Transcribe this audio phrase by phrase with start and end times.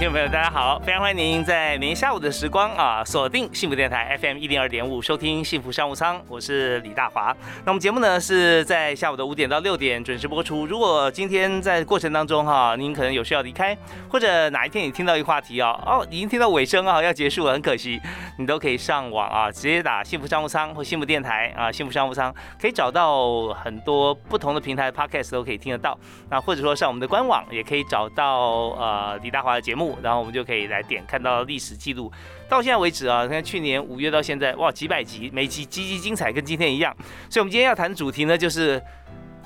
[0.00, 0.78] 听众朋友，大家好！
[0.78, 6.18] 非常欢迎您在明天下午的时光啊，锁定幸福电台 FM 一零二点五，收听幸福商务舱。
[6.26, 7.36] 我是李大华。
[7.66, 10.64] 那我们节目呢是在下午的五点到六点准时播出。
[10.64, 13.76] 如果今天在过程当中哈，您可能有需要离开，
[14.08, 18.00] 或者哪一天你听到一个话题啊，哦，已经听到尾声啊，要结束了，很可惜，
[18.38, 25.98] 你都可以上网啊，直接打幸福商务舱或幸福电台啊，幸福商务舱可以找到很多不同的平台 Podcast 都可以听得到。
[26.30, 29.60] 那或者说上我们的官网也可以找到呃李大华的。
[29.60, 32.10] 节目，然后我们就可以来点看到历史记录。
[32.48, 36.94] 到现在为止啊，你看去年五月到现在，哇，几百集，每集极其精彩，跟今天一样。
[37.28, 38.82] 所以，我们今天要谈的主题呢，就是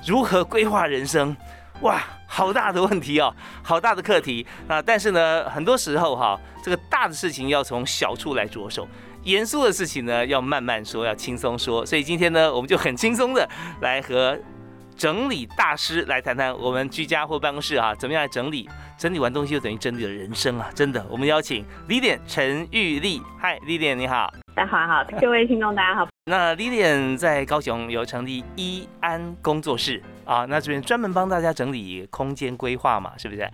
[0.05, 1.35] 如何规划人生。
[1.81, 4.81] 哇，好大的问题哦，好大的课题啊！
[4.81, 8.87] 但是呢，很多时候哈，这个大的事情要从小处来着手，
[9.23, 11.85] 严肃的事情呢要慢慢说，要轻松说。
[11.85, 13.47] 所以今天呢，我们就很轻松的
[13.81, 14.39] 来和。
[14.97, 18.67] 整理大师来谈谈我们居家或办公室啊，怎么样来整理？
[18.97, 20.69] 整理完东西就等于整理了人生啊！
[20.73, 26.07] 真的，我们邀请李典陈玉丽，嗨，李典你好，大家好，各位听众大家好。
[26.25, 33.45] 那李典在高雄有成立一安工作室啊，那这边专门帮大家整理空间规划嘛，是不是？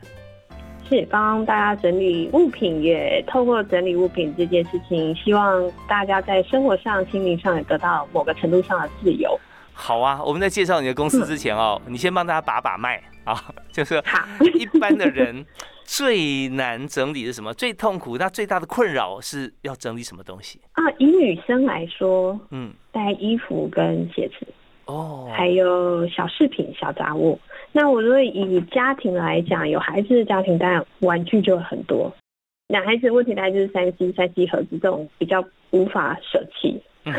[0.87, 9.39] 是帮大家整理物品，也透过整理物品这件事情，希望大家在生活上、心灵上也得到某个程度上的自由。
[9.81, 13.33] 好啊，我们在介绍你的公司之前哦，你先帮大家把把脉啊，
[13.73, 13.95] 就是
[14.53, 15.43] 一般的人
[15.83, 17.51] 最难整理是什么？
[17.55, 20.83] 最痛苦、那最大的困扰是要整理什么东西啊？
[20.99, 24.45] 以女生来说，嗯，带衣服跟鞋子
[24.85, 27.39] 哦，还有小饰品、小杂物。
[27.71, 32.13] 那我如果以家庭来讲，有孩子的家庭，当然玩具就很多。
[32.67, 36.81] 男孩子问题大概就是三 C、三 C 盒子这种比较无法舍弃。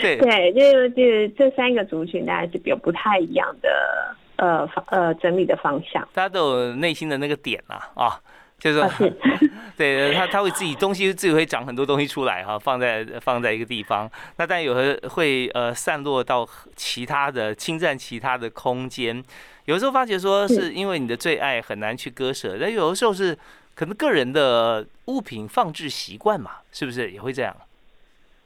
[0.00, 6.06] 对对，就就这三个族群，大家是有不太一样的呃方呃整理的方向。
[6.12, 8.20] 大家都有内心的那个点啊啊，
[8.58, 8.90] 就是说，
[9.76, 14.10] 对他他会自己东西自己会长很多东西出来哈，放在放在一个地方。
[14.36, 19.22] 那但有的会呃散落到其他的侵占其他的空间。
[19.66, 23.38] 有时候发觉说是因为你的最爱很难去割舍，但有的时候是
[23.74, 27.54] 可能个人的物品放置习惯嘛，是不是也会这样？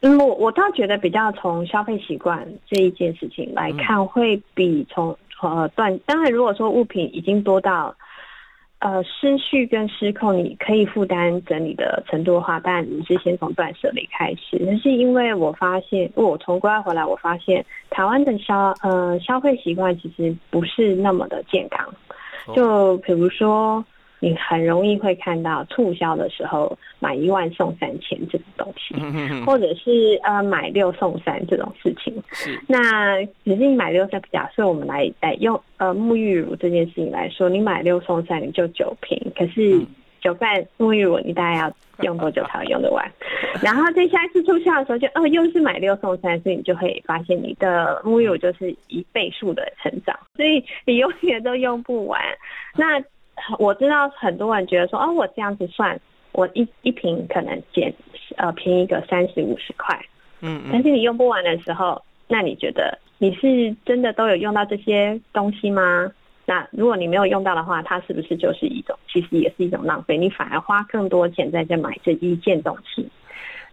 [0.06, 5.98] 嗯，我我倒觉得比较从消费习惯这一件事情来看，会比从呃断。
[6.00, 7.96] 当然，如果说物品已经多到
[8.80, 14.58] 呃失序跟失控，你可以负担整理的程度的话，当然你是先从断舍离开始。
[14.60, 21.88] 那是因为我发现，我从国外回来，我发现台湾的消呃消费习惯其实不是那么的健康。
[22.54, 23.82] 就比如说。
[24.24, 28.94] 你很容易会看到促销的时候买一万送三千这种东西，
[29.44, 32.14] 或者是呃买六送三这种事情。
[32.66, 39.78] 那只是你买六送，假设我们来来用呃沐浴乳这件事情来说，你买六送三，你就九瓶，可是
[40.22, 43.04] 九罐沐浴乳你大概要用多久才会用得完？
[43.62, 52.20] 然后在下一次促销的时候，就哦又是买六送三，所以你就会发现你的沐浴乳就是一倍数的成长，所以你永远都用不完。
[52.74, 53.00] 那
[53.58, 56.00] 我知道很多人觉得说，哦，我这样子算，
[56.32, 57.92] 我一一瓶可能减
[58.36, 60.00] 呃便宜个三十五十块，
[60.40, 66.10] 嗯，但是你用不完的时候，那你觉得你是真的都有用到这些东西吗？
[66.46, 70.18] 那如果你没有用到的话，它是不是就是一种其实也是一种浪费？
[70.18, 73.08] 你反而花更多钱在这买这一件东西。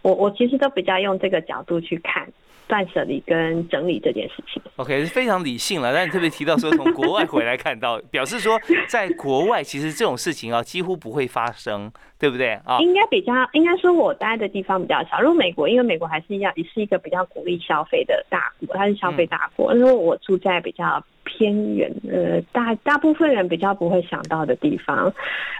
[0.02, 2.28] 我我其实都比较用这个角度去看。
[2.68, 5.92] 断舍离跟整理这件事情，OK 是非常理性了。
[5.92, 8.58] 但你特别提到说从国外回来看到， 表示说
[8.88, 12.78] 在国外其实这种事情啊几乎不会发生，对不对啊？
[12.78, 15.20] 应该比较应该说我待的地方比较少。
[15.20, 19.74] 如果美国，因为美国还是一样，也是一个比较鼓励消费的大国，它是消费大国。
[19.74, 25.12] 因为我住在比较偏远，呃，大大部分人比较不会想到的地方。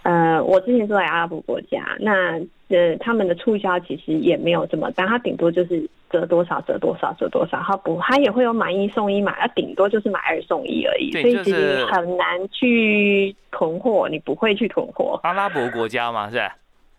[0.04, 2.38] 呃，我之前住在阿拉伯国家，那
[2.68, 5.84] 呃他们的促销其实也没有这么大，它顶多就是。
[6.12, 15.18] 折多少折多少折多少，他不，他也会有买一送一买，它顶多就是买二送一而已，所以其实很难去囤货，你不会去囤货。
[15.22, 16.54] 阿拉伯国家嘛，是吧？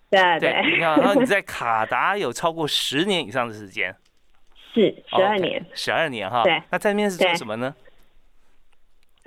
[0.10, 0.78] 对对。
[0.80, 3.96] 然后你在卡达有超过十年以上的时间，
[4.74, 6.44] 是十二年，十二年哈。
[6.44, 6.62] 对。
[6.70, 7.74] 那在那边是做什么呢？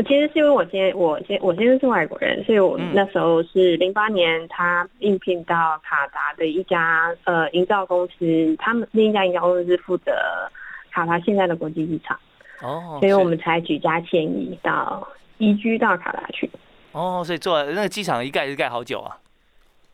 [0.05, 10.13] 其实是因为我先我先我先生是外国人，所以我那时候是零八年他应聘到卡达的一家呃营造公司，他们另一家营造公司是负责
[10.93, 12.19] 卡达现在的国际机场，
[12.61, 15.09] 哦，所以我们才举家迁移到
[15.39, 16.51] 移居到卡达去。
[16.93, 19.17] 哦，所以做那个机场一盖就盖好久啊。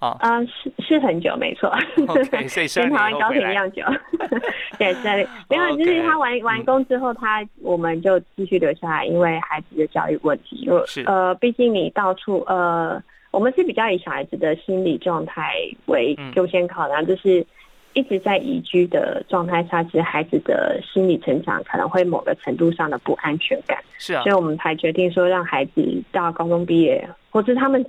[0.03, 1.73] 啊，嗯，是是很久，没错。
[2.09, 3.85] OK， 所以跟台湾高铁一样久。
[4.77, 10.69] 对，对， 没有，就是他完完工之后，他我们就继续留下来，因为孩子的教育问题。
[10.87, 13.01] 是呃，毕竟你到处呃，
[13.31, 15.55] 我们是比较以小孩子的心理状态
[15.87, 17.47] 为优先考量，就是
[17.93, 23.79] 一直在移居的状态下，其实孩子的心理成长可能会某个程度上的不安全感。
[23.99, 27.87] 是啊，所以我们才决定说，让孩子到高中毕业，或者他们。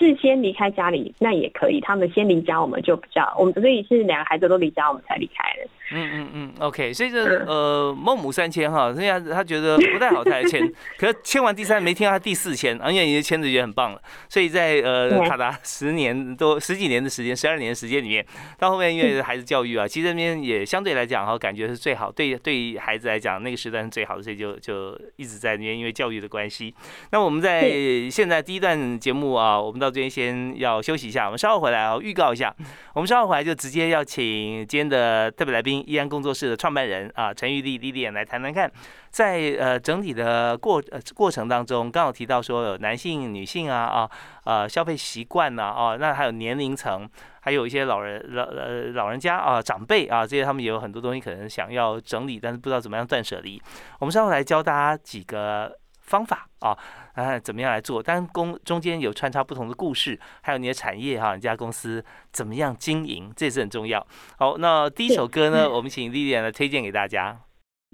[0.00, 5.68] 是先离开家里那也可以，他们先离家，我们就比较，我们所以是两个孩子都离家，我们才离开的。
[5.92, 10.60] 嗯嗯嗯，OK，所以这呃孟母三迁哈，人家他觉得不太好才迁，
[10.96, 18.24] 可是迁完第三没听到他第四迁，而且你的迁子也很棒了，所以在呃卡达十年多十几年的时间，十二年的时间里面，
[18.56, 26.72] 到后面因为孩子教育啊，其实那边也相对来讲哈，感觉是最好，对对于孩子来讲那个时段是最好的，所以就就一直在那边，因为教育的关系。
[27.10, 27.68] 那我们在
[28.08, 32.54] 现在第一段节目啊，我们到这边先要休息一下，我们稍后回来啊，预告一下，
[32.94, 35.79] 我们稍后回来就直接要请今天的特别来宾。
[35.86, 38.70] 易安工作室的创办人啊，陈玉丽丽丽来谈谈看，
[39.10, 44.10] 在呃整体的过呃过程当中，刚好提到说有男性、女性啊啊
[44.44, 47.08] 呃消费习惯呐啊，那还有年龄层，
[47.40, 53.60] 还有一些老人老呃老人家啊长辈啊这些，他们也有很多东西可能想要整理，但是不知道怎么样断舍离。
[53.98, 55.76] 我们稍后来教大家几个
[56.10, 56.76] 方法啊。
[57.14, 58.02] 啊，怎么样来做？
[58.02, 64.06] 但公中间有穿插不同的故事，还有你的产业哈，你家公司怎么样经营，这也是很重要。
[64.38, 67.38] 好，那第一首歌呢，我们请丽丽来推荐给大家。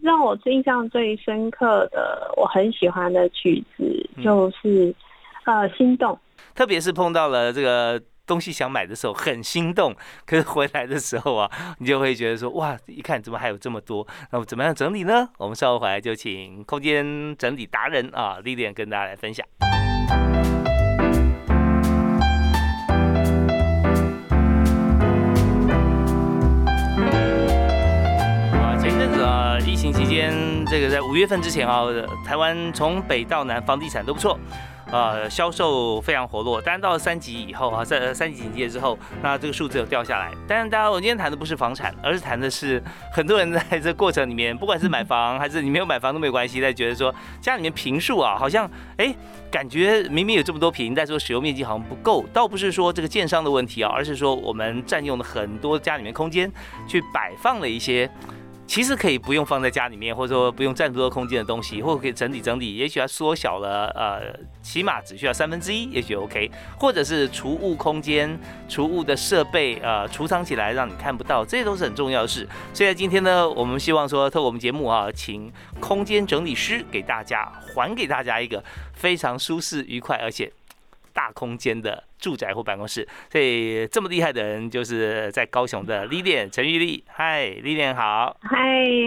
[0.03, 4.95] 让我印象最深刻的，我很喜欢的曲子就是
[5.45, 6.13] 呃《心动》，
[6.55, 8.01] 特别是碰到了这个。
[8.27, 9.95] 东西想买的时候很心动，
[10.27, 14.07] 可是回来的时候啊，你就会觉得说哇，一看怎么还有这么多？
[14.31, 15.29] 那我怎么样整理呢？
[15.39, 19.47] 我们稍后回来就请空间整理达人啊，丽莲跟大家来分享。
[28.53, 30.33] 啊，前阵子啊，疫情期间，
[30.67, 31.85] 这个在五月份之前啊，
[32.25, 34.39] 台湾从北到南房地产都不错。
[34.93, 40.31] 呃，销售非常活络，但是到了三级以后啊，在三级警戒之后，那这个数字有掉下来。
[40.47, 49.13] 但是大家，我今天谈的不是房产，而是谈的是很多人在这过程里面，不管是买房还是你没有买房都没有关系，在觉得说家里面平数啊，好像哎，
[49.51, 52.25] 感觉明明有这么多平，但说使用面积好像不够。
[52.33, 56.51] 倒不是说这个建商的问题啊，而是说我们占用了很多家里面空间，
[56.87, 58.09] 去摆放了一些。
[58.67, 66.51] 其实可以不用放在家里面，或者说不用占多空间的东西，或者可以整理整理，也许它缩小了，呃，起码只需要三分之一，也许 OK。
[66.79, 72.47] 或者是储物空间、储物的设备，呃，储藏起来让你看不到，这些都是很重要的事。
[72.75, 80.53] 所以在今天呢，我们希望说，透过我们节目啊，请空间整理师给大家还给大家一个非常舒适、愉快，而且。
[81.17, 87.03] 大空间的住宅或办公室，所以这么厉害的人就是在高雄的丽莲陈玉丽。
[87.07, 88.37] 嗨，丽莲好。
[88.43, 88.59] 嗨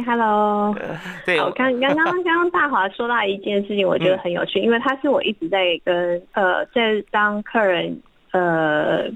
[0.07, 0.75] ，Hello。
[1.23, 8.01] 对，我刚刚刚刚刚大华说到一件事情，我觉得很有趣，因为他是我一直在跟呃，在当客人
[8.31, 9.07] 呃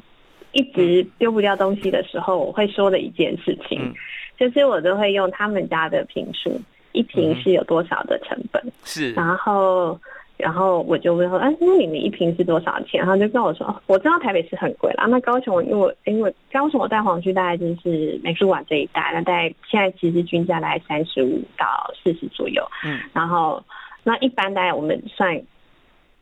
[0.51, 3.91] 一直丢不掉东西的时候，我会说的一件事情，
[4.37, 9.99] 就是我都会用他们家的平数，一瓶是有多少的成本，是，然后。
[10.37, 12.99] 然后我就问说，哎，那你们一瓶是多少钱？
[12.99, 15.05] 然后就跟我说，我知道台北是很贵啦。
[15.05, 22.63] 那高雄，因为因为高雄我带黄区大概就是美术馆这一带，那大概现在其实均价大概三十五到四十左右。
[22.83, 23.63] 嗯，然后
[24.03, 25.39] 那一般大概我们算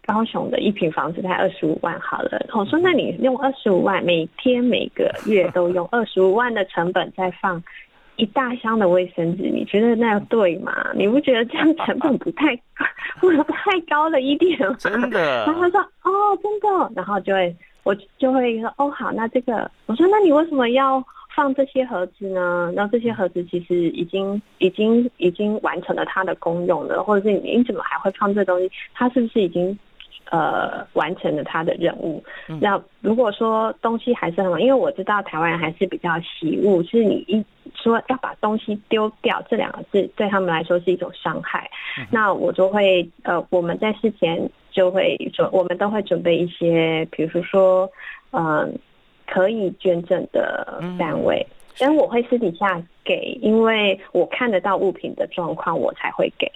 [0.05, 2.45] 高雄的一平房子大概二十五万好了。
[2.53, 7.63] 我说，那你用二十五万，每天每个月都用二十五万的成本在放。
[8.17, 10.91] 一大箱的卫生纸，你觉得那样对吗？
[10.95, 12.55] 你不觉得这样成本不太
[13.19, 14.75] 不太高了一点吗？
[14.79, 15.45] 真的。
[15.45, 21.03] 然后他说：“哦，真的。”然后就会我就会说：“哦，好，那这个。”我说：“那你为什么要
[21.35, 22.71] 放这些盒子呢？
[22.75, 28.69] 然后这些盒子其实已经已经已经完成了它的功用了，或者是你怎么还会放这东西？
[28.93, 29.77] 它是不是已经？”
[30.31, 32.23] 呃，完成了他的任务。
[32.61, 37.45] 那如果说东西还是很好，因为我知道台湾人还是比较习物，是你一
[37.75, 41.69] 说要把东西丢掉这两个字，对他们来说是一种伤害。
[42.09, 47.89] 那我就会呃，我们在事前就会准，我们都会准备一些，比如说
[48.31, 48.73] 嗯，
[49.27, 51.45] 可以捐赠的单位，
[51.77, 56.49] 但我会私底下给，因为我看得到物品的状况，我才会给。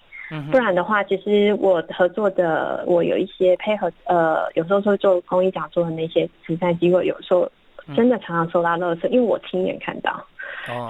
[0.51, 7.49] 不然的话，其实我合作的，我有一些配合，呃，有时候会做公益讲座的那些慈善机构，有时候
[7.95, 10.25] 真的常常收到垃圾，因为我亲眼看到。
[10.67, 10.89] 哦，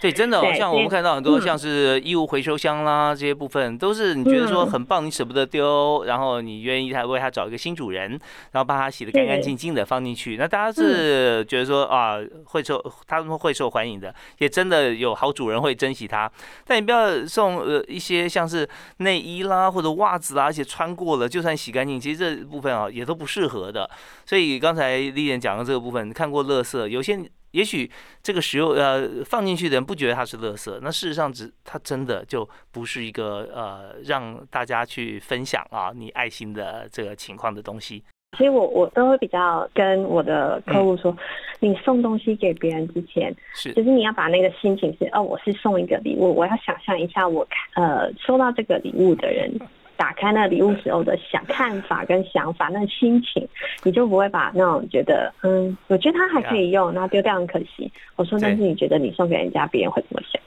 [0.00, 8.10] 对，真的，像我们看到很多像是衣物回收箱啦，这些部分都是你觉得说很棒，你舍不得丢，然后你愿意他为他找一个新主人，
[8.52, 16.30] 然后把它洗得干干净净的放进去，那大家是觉得说啊会受他们会受欢迎的，也真的有好主人会珍惜它。
[16.66, 23.88] 但你不要送呃一些像是内衣啦或者袜子啦，而且穿过了就算洗干净，其实这部分啊也都不适合的。
[24.26, 27.18] 所以刚才丽莲讲的这个部分，看过乐色，有些。
[27.54, 27.88] 也许
[28.20, 38.02] 这个石油呃放进去的人不觉得它是垃圾，那事实上只它真的就不是一个呃让大家去分享啊你爱心的这个情况的东西。
[38.36, 41.16] 所以我我都会比较跟我的客户说，
[41.60, 47.46] 你送东西给别人之前，是就是你要把那个心情是哦，我是送一个礼物，我要想象一下我
[47.76, 49.56] 呃收到这个礼物的人。
[49.96, 53.46] 打开那礼物时候的想看法跟想法，那心情，
[53.82, 57.90] 你就不会把那种觉得，嗯，我觉得它还可以用，然后丢掉很可惜。
[58.16, 60.40] 我说，但是你觉得你送给人家，别人会怎么想？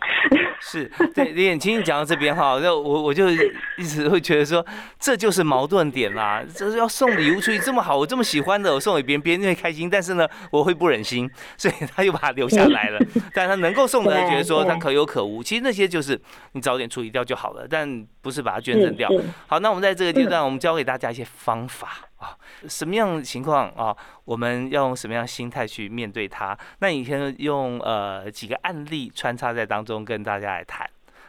[0.60, 4.66] 是 对，李眼青讲到这边哈，那我我就一直会觉得说，
[5.00, 6.44] 这就是矛盾点啦。
[6.56, 13.00] 这是要送礼物出去这么好，我这么喜欢的，我送给别人，别人会开心，但是呢，我会不忍心，所以他又把它留下来了。
[13.34, 15.44] 但他能够送的，觉得说他可有可无。
[15.44, 16.20] 其实那些就是
[16.54, 19.10] 你早点处理掉就好了，但不是把它捐赠掉。
[19.48, 21.88] 好，那我们在这个阶段，我们教给大家一些方法
[22.18, 22.36] 啊，
[22.68, 26.58] 什么样的情况啊，我们要用什么样心态去面对它？
[26.80, 30.86] 那你先用呃几个案例穿插在当中跟大家来谈。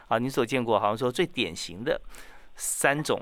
[0.09, 2.01] 啊，你所见过好像说最典型的
[2.55, 3.21] 三种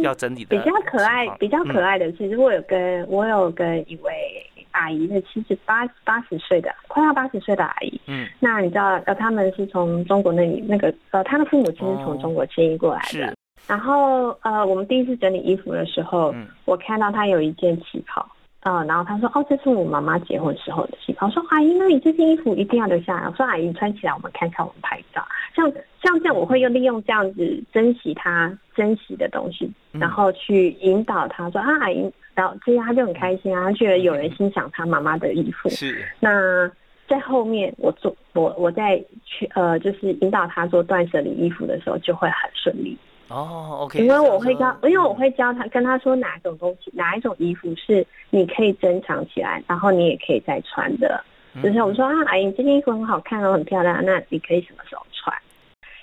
[0.00, 13.34] 要整理的，比较可爱，比较可爱的其实，我有跟我有跟一位阿姨，是七十八八十岁的，快要八十岁的阿姨，嗯，那你知道呃，他们是从中国那里那个呃，他的父母亲是从中国迁移过来的。
[13.70, 16.34] 然后呃，我们第一次整理衣服的时候，
[16.64, 18.28] 我看到他有一件旗袍，
[18.64, 25.24] 呃，然后他说：“哦，这是我妈妈结婚时候的旗袍。”我说：“阿姨，那你这件衣服一定要留下来。”我说：“阿姨，穿起来我们看看，我们拍照。”
[25.54, 25.72] 像
[26.02, 36.04] 像这样，我会又利用这样子珍惜他珍惜的东西，然后去引导他说：“啊，阿姨，然后这样他就很开心啊，他觉得有人欣赏他妈妈的衣服。”是。
[36.18, 36.68] 那
[37.06, 42.98] 在后面我做我我在去呃，就是引导他做断舍离衣服的时候，就会很顺利。
[43.30, 51.22] 哦，OK，因为我会教，因为我会教他，跟他说哪一种东西，哪一种衣服是你可以珍藏起来，然后你也可以再穿的。
[51.62, 55.36] 就是我说啊，阿姨，这件衣服很好看哦，很漂亮，那你可以什么时候穿？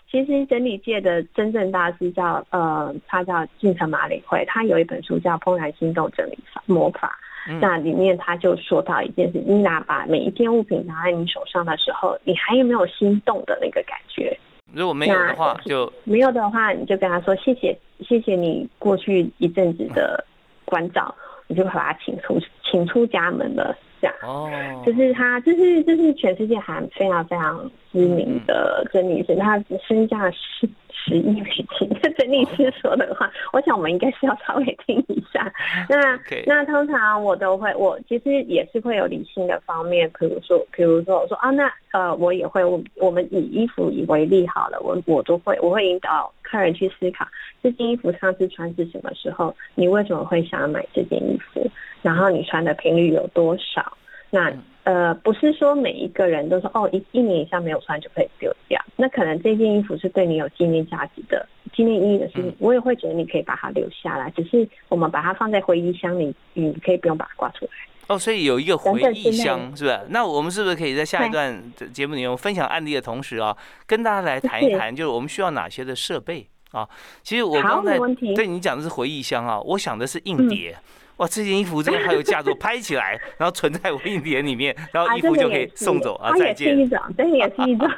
[0.09, 7.19] 其实整理界的真正大师叫呃，他叫进城马里会，他有一本书叫《怦然心动整理法魔法》，
[7.59, 14.37] 那里面他就说到一件事：你拿把每一件物品拿在你手上的时候，你还有没有心动的那个感觉？
[14.73, 20.23] 如果没有的话，就没有的话，你就跟他说谢谢，谢谢你过去一阵子的
[20.65, 21.13] 关照，
[21.47, 23.75] 你就把他请出，请出家门了。
[23.99, 24.47] 这样哦，
[24.85, 30.69] 就是他，就是就是全世界还非常非常知名的真理师，他身价十。
[31.09, 35.51] 十亿美金， 真理师说的话，我想我们应该是要稍微听一下。
[35.89, 47.25] 那那通常我都会，我其实也是会有理性的方面，比如说，比如说我说啊，那呃，我也会，我我们以衣服以为例好了，我我都会，我会引导客人去思考
[47.61, 51.69] 这件衣服上次穿是什么时候，你为什么会想要买这件衣服，
[52.01, 53.93] 然后你穿的频率有多少？
[54.29, 54.51] 那
[54.87, 58.81] 呃，不是说每一个人都说哦，一一年以上没有穿就可以丢掉。
[58.95, 64.31] 那可能这件衣服是对你有纪念价值的、纪念意义的事情，我也会觉得你可以把它留下来。
[64.33, 67.71] 只是我们把它放在回忆箱里，你可以不用把它挂出来。
[68.07, 69.99] 哦，所以有一个回忆箱，是不是？
[70.07, 73.53] 那我们是不是可以在下一段节目里面分享案例的同时啊，
[73.85, 76.87] 跟大家来谈一谈，就是我们需要哪些的设备啊？
[77.23, 77.97] 其实我刚才
[78.33, 80.77] 对你讲的是回忆箱啊，我想的是硬碟。
[81.17, 86.31] 哇，这件衣服真的还有价值，拍起来，然后存在我硬碟里面，然后衣服就可以送走啊！
[86.37, 86.75] 再见。
[86.75, 87.89] 是一种，这也是一种。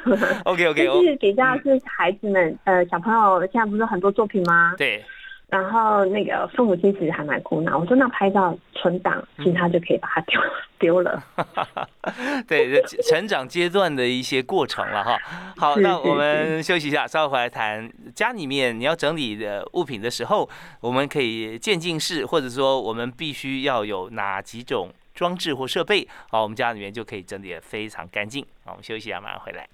[0.44, 4.74] OK OK，就是比较是孩子们，呃，小朋友现在不是很多作品吗？
[4.76, 5.04] 对。
[5.50, 10.40] 然后那个父母亲其实还蛮苦恼，我说那拍照存档，其实他就可以把它丢
[10.78, 11.22] 丢了。
[12.46, 15.18] 对，成长阶段的一些过程了哈。
[15.56, 20.48] 好，那我们休息一下，稍后回来谈家里面你要整理的物品的时候，
[20.80, 28.46] 我们可以渐进式，或者说我们必须要有哪几种装置或设备，好，我们家里面就可以整理的非常干净。
[28.64, 29.68] 好，我们休息一下，马上回来。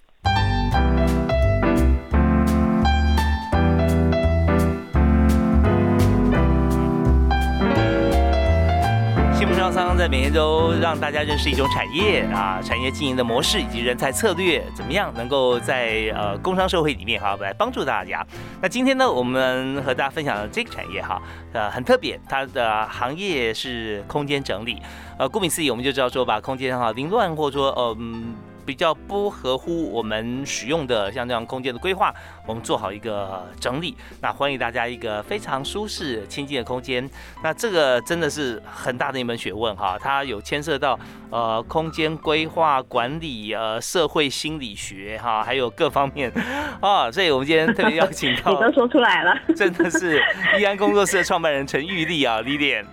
[9.57, 18.25] 商商在每天都让大家认识一种产业啊，产业经营的模式以及人才策略，怎么样能够在呃工商社会里面哈来帮助大家。
[18.61, 21.21] 那今天呢，我们和大家分享的这个产业哈，
[21.55, 24.77] 呃很特别，它的行业是空间整理。
[25.19, 28.35] 呃，顾名思义，我们就知道说把空间哈凌乱或者说嗯。
[28.67, 32.13] 比较不合乎我们使用的像这样空间的规划，
[32.45, 33.97] 我们做好一个整理。
[34.21, 37.09] 那欢迎大家一个非常舒适、清净的空间。
[37.45, 40.99] 那这个真的是很大的一门学问哈，它有牵涉到
[41.31, 46.33] 呃空间规划管理、呃社会心理学哈，还有各方面
[46.81, 47.11] 啊。
[47.11, 50.21] 所以我们今天特别邀请到，你都说出来了，真的是
[50.59, 52.85] 易安工作室的创办人陈玉丽啊，李典。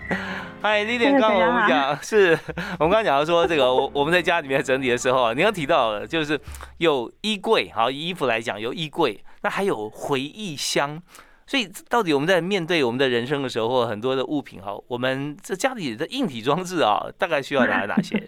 [0.63, 2.39] 嗨，丽典，刚刚我们讲是，
[2.79, 6.39] 我们刚刚讲到说这个，我 我们在家里面整理的时候啊，你刚提到了就是
[6.77, 11.01] 有衣柜，好，以衣服来讲有衣柜，那还有回忆箱，
[11.46, 18.24] 所以到底我们在面对我们的人生的时候，或很多的物品哈，我们这家里的硬体装置啊，大概需要哪哪些？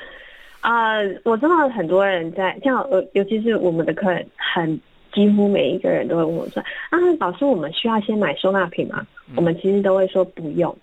[0.60, 4.78] 啊，我知道很多人在，像呃，尤其是我们的客人，很
[5.14, 9.06] 几乎每一个人都会问我说，啊，老师，我们需要先买收纳品吗？
[9.36, 10.76] 我们其实都会说不用。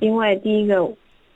[0.00, 0.88] 因为第一个，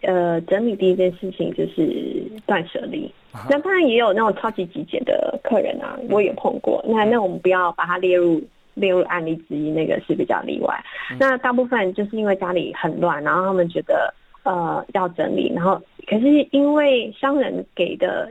[0.03, 3.11] 呃，整理第一件事情就是断舍离。
[3.51, 6.83] 那当然也有那种超级极简的客人啊，我也碰过。
[6.89, 8.43] 那那我们不要把它列入
[8.75, 10.75] 列入案例之一，那个是比较例外。
[11.19, 18.31] 那大部分就是因为家里很乱，然后他们觉得呃要整理，然后可是因为商人给的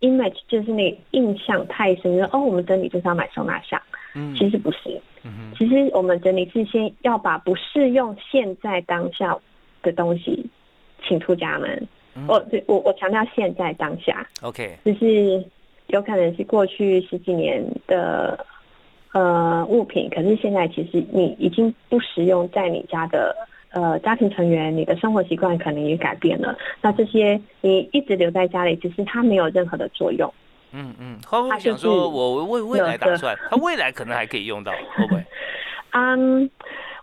[0.00, 3.80] image 就是那印象太深，说哦我们整理就是要买收纳箱。
[4.14, 5.00] 嗯，其实不是。
[5.56, 9.36] 其实我们整理是先要把不适用现在当下
[9.82, 10.46] 的东西
[11.06, 11.88] 请出家门。
[12.26, 14.26] 我我我强调现在当下。
[14.42, 15.44] OK，就是
[15.88, 18.44] 有可能是过去十几年的
[19.12, 23.36] 呃物品，可是现在其实你已经不实用在你家的
[23.72, 26.56] 呃家庭成员，你的生活习惯可能也改变了。
[26.80, 30.32] 那这些你一直留在家里，其实它没有任何的作用。
[30.72, 35.24] 嗯嗯，会不会想说，我为未来打算，他未来可能还可以用到， 会不会？
[35.92, 36.48] 嗯，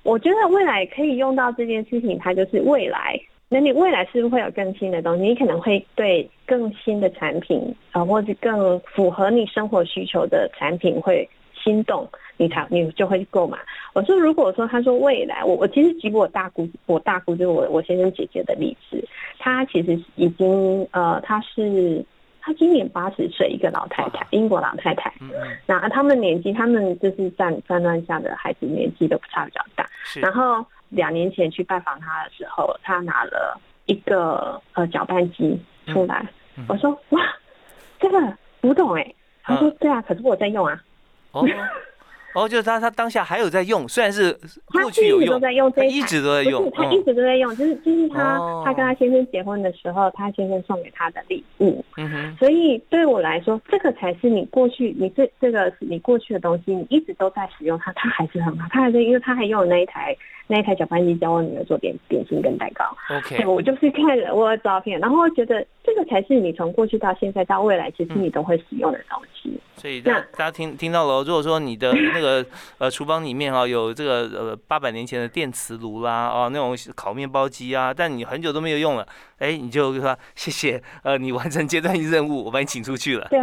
[0.04, 3.20] 我觉得未来可以用到这件事情，它就是未来。
[3.50, 5.24] 那你未来是不是会有更新的东西？
[5.24, 13.58] 你可能会对更新的产品啊，或者更符合你生活需求的产品会心动，你才你就会购买。
[13.94, 19.02] 我说，如果说他说未来，我我其实举我大姑，我大姑就是我我先生姐姐的例子，
[19.40, 22.06] 她其实已经呃，她是。
[22.48, 25.14] 她今年八十岁，一个老太太，英国老太太。
[25.66, 29.86] 那他们年纪，他们就是战战乱下的孩子，年纪都差比较大。
[30.16, 36.26] 然后两年前去拜访他的时候，他拿了一个呃搅拌机出来。
[36.70, 37.22] 我说哇，
[38.00, 39.14] 这个古董哎。
[39.44, 40.82] 他说对啊，可是我在用啊。
[41.34, 41.46] 哦，
[42.46, 45.50] 就是他，他当下还有在用，虽然是过去有用，他
[45.86, 51.82] 一直都在用，他一直都在用，就是就是他，他跟他先生结婚的时候，他先生送给他的礼物。
[51.96, 60.14] 嗯哼，所以对我来说，这个才是你过去，你这这个是你过去的东西，你一直都在使用它，它还是很好，他还是因为他还用那一台
[60.48, 62.84] 那一台搅拌机教我女儿做点点心跟蛋糕。
[63.16, 69.60] OK，我就是看了我的照片，然后觉得这个才是你从过去到现在到未来，其实你都会使用的东西。
[69.76, 72.27] 所以那大家听听到了，如果说你的 那个
[72.78, 79.08] 呃厨房里面哦有这个呃八百年前的电磁炉啦哦那种烤面包机啊，但你很久都没有用了，
[79.40, 83.28] 哎你就说谢谢呃你完成阶段性任务，我把你请出去了。
[83.30, 83.40] 对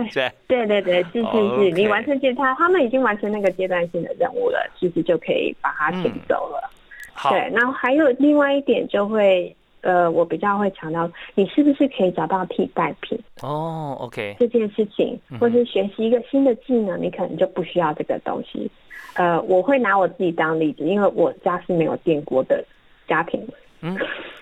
[0.46, 6.70] 对对对对是是是，你完成阶段，他们已经完成那个阶段性的任务了，其实就可以把它请走了。
[7.12, 9.54] 好，对，然后还有另外一点就会。
[9.84, 13.18] 呃，我比较会强调，你是不是可以找到替代品？
[13.42, 18.70] 哦，OK，这件事情，或是学习一个新的技能，你可能就不需要这个东西。
[19.16, 22.64] 呃，我会拿我自己当例子，因为我家是没有电锅的
[23.06, 23.46] 家庭。
[23.82, 23.94] 嗯，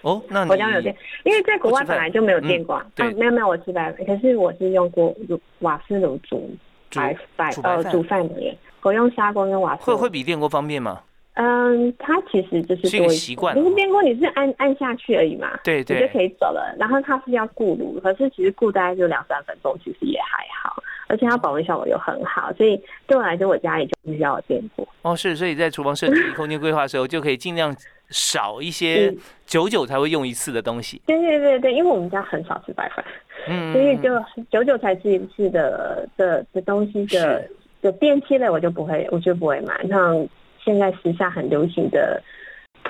[0.02, 2.80] 哦，那我家没有电，因为在国外本来就没有电锅。
[2.94, 5.12] 对，没有没有，我吃白可是我是用过
[5.58, 6.48] 瓦斯炉煮
[6.94, 9.82] 白白呃煮饭的人，我用砂锅跟瓦斯。
[9.82, 11.00] 会会比电锅方便吗？
[11.34, 13.54] 嗯，它其实就是多习惯。
[13.54, 16.74] 不是电锅，你是按按下去而已嘛，对对，你就可以走了。
[16.78, 20.82] 然后它是要固炉，可是其实固大概就两三分钟，其实也还好。
[21.08, 24.86] 而且它保温效果又很好，所以对我来说，我家里就不需要电锅。
[25.02, 27.74] 哦，是，所以在厨房设计 空间规划的时候，就可以尽量
[28.08, 29.14] 少一些
[29.44, 31.02] 久久才会用一次的东西。
[31.06, 33.04] 对对对对，因为我们家很少吃白饭，
[33.46, 34.18] 嗯，所以就
[34.50, 37.46] 久久才吃一次的的的东西的
[37.82, 39.86] 有电器类，我就不会，我就不会买。
[39.88, 40.26] 像
[40.64, 42.22] 现在时下很流行的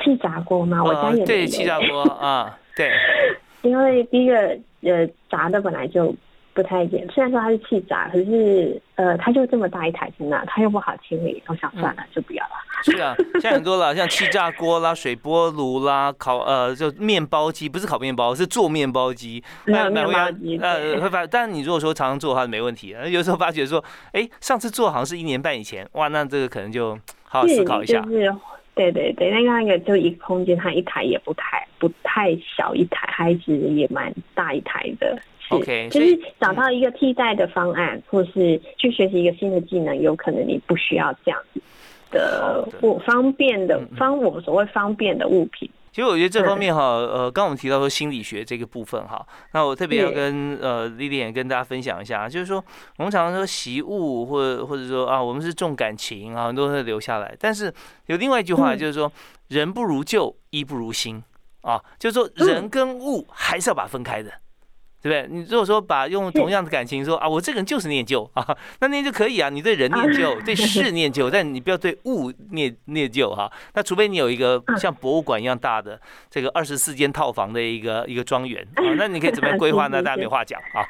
[0.02, 2.90] 气炸锅嘛，我家也对气炸锅啊，对，
[3.62, 4.36] 因为第一个
[4.82, 6.14] 呃炸的本来就
[6.54, 7.06] 不太见。
[7.10, 12.50] 虽然说它是气炸，可是呃，它就这么大一台在那，它又不好清理，我想算了，就不要了。
[12.84, 19.42] 是啊，现在很多了，像气炸锅啦、水波炉啦、烤呃，就面包机，不是烤面包，是做面包机。
[19.66, 22.94] 那面包机呃会发，但你如果说常常做的话，没问题。
[23.08, 28.04] 有时候发觉说，哎，上次做好像是一年半以前，哇，那这个可能就好好思考一下。
[28.74, 35.16] 对对对，那个那个就一个空间，它一台也不太不太小一台，孩子也蛮大一台的。
[35.56, 41.60] OK，就是找到一个替代的方案，或是去学习一个新的技能，有可能你不需要这样子
[42.10, 45.70] 的物方便的方，我们所谓方便的物品。
[45.92, 52.64] 其实我觉得这方面哈，呃，刚我们提到说心理学这个部分哈，那我特别要跟呃丽丽也跟大家分享一下，就是说
[52.96, 57.36] 我们常常说习物，或者或者说啊，我们是重感情啊，很多会留下来。
[57.38, 57.70] 但是
[58.06, 59.12] 有另外一句话就是说，
[59.48, 61.22] 人不如旧，衣不如新
[61.60, 64.32] 啊，就是说人跟物还是要把它分开的。
[65.02, 65.28] 对不对？
[65.28, 69.48] 你如果说把用同样的感情说啊，我这个人就是念旧啊，那念旧可以啊。
[69.48, 73.50] 你对人念旧，对事念旧，但你不要对物念念旧哈。
[73.74, 80.00] 那除非你有一个像博物馆一样大的这个二十四间套房的一个一个庄园啊，那你可以怎么样规划呢？
[80.00, 80.86] 大家没话讲啊。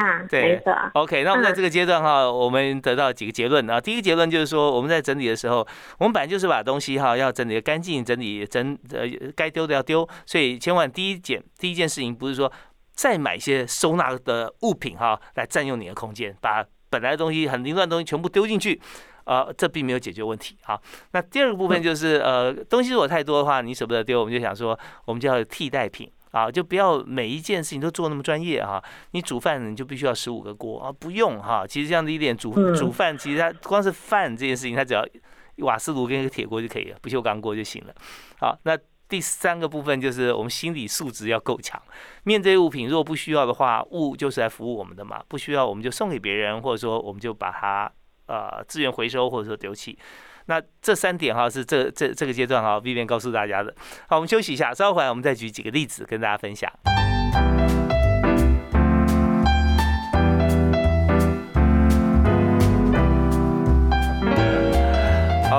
[0.00, 0.60] 啊，对
[0.94, 1.22] ，OK。
[1.22, 3.78] 那我们在这个阶段哈，我们得到几个结论啊。
[3.78, 5.66] 第一个结论就是说，我们在整理的时候，
[5.98, 9.02] 我们本来就是把东西哈要整理干净，整理整呃
[9.36, 12.50] 该丢的要丢，所以千万第一件第一件事情不是说。
[12.94, 18.78] 再买一些收纳的物品哈，来占用你的空间，把本来的东西很凌乱的东西全部丢进去，
[19.24, 20.78] 呃，这并没有解决问题哈。
[21.12, 28.82] 那第二个部分就是呃，东西如果太多的话，你舍不得丢，我们就想说，我们就要有替代品啊，就不要每一件事情都做那么专业哈。
[29.12, 31.66] 你煮饭你就必须要十五个锅啊，不用哈。
[31.66, 35.02] 其实这样的一点煮煮饭，其实它光是饭这件事情，它只要
[35.64, 37.94] 瓦斯炉跟一个铁锅就可以了，不锈钢锅就行了。
[38.38, 38.76] 好，那。
[39.12, 41.78] 第三个部分就是我们心理素质要够强，
[42.24, 47.92] 面对物品，如果不需要的话，物就是来服务我们的嘛，不需要我们就送给别人，或者说我们就把它
[48.24, 49.98] 呃资源回收或者说丢弃。
[50.46, 53.74] 那这三点哈是这这这个阶段哈避免告诉大家的。
[54.08, 56.72] 好，我们休息一下，稍后回来我们再举几个例子跟大家分享。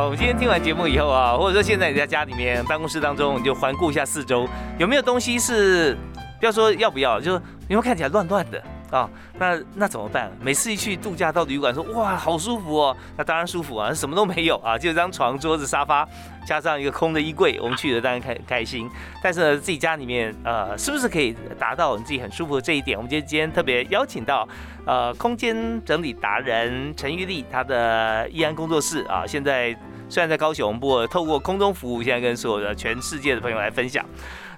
[0.03, 5.97] 我们今天听完节目以后啊，或者说现在你在家里面办公室当中，你就环顾一下四周，有没有东西是
[6.39, 7.33] 不要说要不要，就
[7.69, 8.61] 因为看起来乱乱的
[8.93, 10.31] 啊，那那怎么办？
[10.39, 16.07] 每次一去度假到旅馆，说哇好舒服哦，那当然舒服啊，什么都没有啊，就一张床、桌子、沙发，
[16.45, 18.87] 加上一个空的衣柜，我们去的当然开开心。
[19.23, 22.95] 但是呢，自己家里面呃，是不是可以达到你自己很舒服的这一点？
[22.95, 24.47] 我们今天今天特别邀请到
[24.85, 29.75] 呃空间整理达人陈玉丽，她的易安工作室啊，现在。
[30.09, 34.05] 虽然在高雄，不过透过空中服务，现在跟所有的全世界的朋友来分享。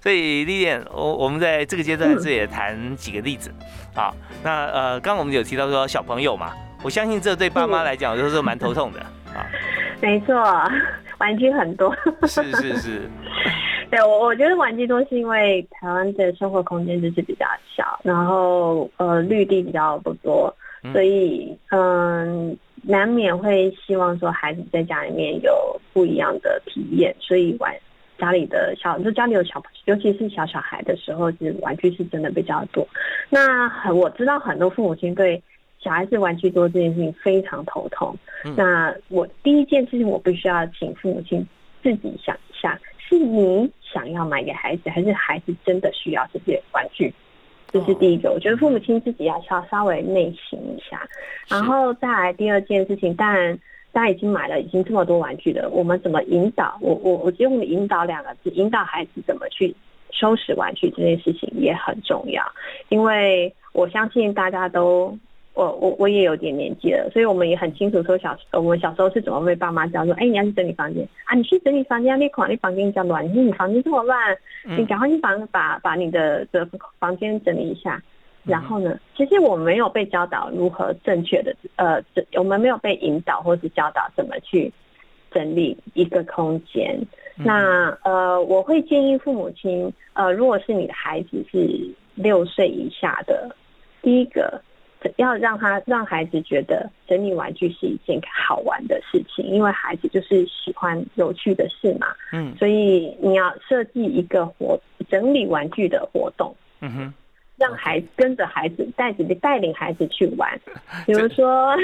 [0.06, 3.52] 所以丽丽，我我们在这个阶段这也谈几个例子。
[3.96, 9.00] 好，那呃，刚刚我们有提到说小朋友嘛，我相信这对爸妈来讲都是蛮头痛的
[9.34, 9.50] 啊。
[10.00, 10.36] 没错，
[11.18, 11.92] 玩具很多。
[12.28, 13.10] 是是是。
[13.90, 20.56] 对我我觉得玩具多是因为台湾的生活空间就是比较小，然后呃绿地比较不多，
[20.94, 22.56] 所以嗯。
[22.88, 27.74] 难免会希望说孩子在家里面有不一样的体验，所以玩
[28.18, 32.88] 家里的小就家里有小，尤其是小小孩的时候，是玩具是真的比较多。
[33.30, 35.42] 那很我知道很多父母亲对
[35.80, 38.18] 小孩子玩具多这件事情非常头痛。
[38.56, 41.46] 那我第一件事情，我必须要请父母亲
[41.84, 47.14] 自己想一下，是你想要买给孩子，还是孩子真的需要这些玩具？
[47.72, 51.06] 这是第一个，我觉得父母亲自己要稍稍微内省一下，
[51.50, 53.14] 然后再来第二件事情。
[53.16, 53.58] 当然，
[53.96, 56.78] 大家已经买了已经这么多玩具了，我们怎么引导？
[56.82, 59.74] 我我我用“引导”两个字，引导孩子怎么去
[60.12, 62.44] 收拾玩具这件事情也很重要，
[62.90, 65.18] 因为我相信大家都。
[65.56, 74.38] 我我我也有点年纪了，所以我们也很清楚说小我们小时候是怎么被爸妈教说，哎，你要去整理房间啊，你去整理房间，你款你房间比较乱，你你房间这么乱，
[74.78, 76.68] 你赶快去房把把你的的
[77.00, 78.04] 房间整理一下。
[78.46, 82.02] 然后呢，其实我没有被教导如何正确的呃，
[82.36, 84.72] 我们没有被引导或是教导怎么去
[85.32, 87.00] 整理一个空间。
[87.36, 93.56] 那呃，我会建议父母亲呃，如果是你的孩子是六岁以下的，
[94.02, 94.62] 第一个。
[95.18, 102.08] 要让他让孩子觉得整理玩具是一件好玩的事情，因为孩子就是喜欢有趣的事嘛。
[102.32, 106.56] 嗯，所以你要设计一个活整理玩具的活动。
[106.80, 107.14] 嗯哼，
[107.58, 110.60] 让孩子跟着孩子带着带领孩子去玩，
[111.06, 111.76] 比如说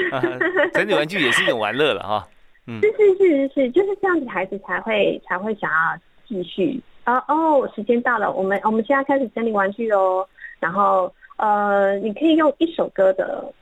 [0.72, 2.28] 整理玩具也是一种玩乐了哈。
[2.66, 6.80] 嗯， 是是是是是，就是这样子，孩子才会才会想要继续。
[7.04, 10.26] 哦哦，时间到了，我们我们现在开始整理玩具哦。
[10.60, 13.52] 然后呃，你可以用一首歌的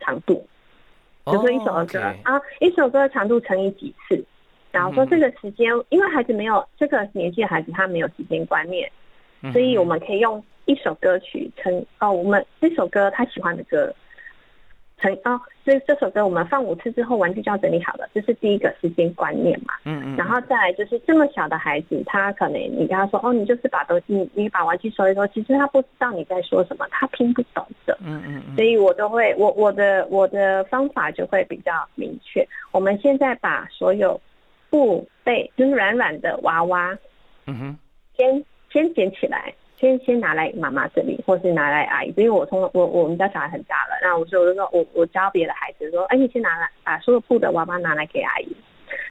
[0.00, 0.34] 长度，
[1.24, 4.24] 比如说一首歌啊，一首歌的长度乘以几次，
[4.72, 8.90] 然后说这个时间，因为孩子没有这个年纪的孩子他没有时间观念，
[9.52, 13.92] 所以我们可以用一首歌曲成哦，我们这首歌他喜欢的歌。
[15.02, 19.72] 成哦，所以这首歌我们放五次之后，玩具就要整理好了，这是第一个时间观念嘛。
[19.86, 20.14] 嗯嗯。
[20.14, 27.96] 然后再来就是这么小的孩子，他可能你跟他说哦，你就是把东西，你把玩具收一收，其实他不知道你在说什么，他听不懂的。
[28.02, 28.56] 嗯嗯嗯。
[28.56, 32.46] 所以我都会，我我的我的方法就会比较明确。
[32.70, 34.20] 我们现在把所有
[34.68, 36.94] 布被就是软软的娃娃，
[37.46, 37.78] 嗯哼，
[38.18, 39.54] 先先捡起来。
[39.80, 48.54] 先先拿来妈妈这里，或是拿来阿姨，因为我从我我们家小孩很大了，那我所以我就说我我教别的孩子说，哎，你先拿来把所有布的娃娃拿来给阿姨。